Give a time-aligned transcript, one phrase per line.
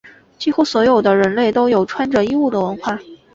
[0.39, 2.99] 几乎所有的人类都有穿着衣物的文化。